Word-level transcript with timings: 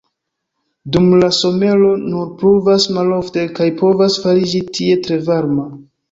Dum 0.93 1.09
la 1.23 1.27
somero 1.39 1.89
nur 2.05 2.31
pluvas 2.39 2.87
malofte 2.95 3.43
kaj 3.59 3.67
povas 3.81 4.17
fariĝi 4.23 4.63
tie 4.79 4.97
tre 5.05 5.19
varma. 5.29 5.67